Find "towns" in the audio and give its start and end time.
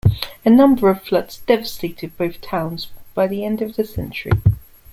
2.41-2.87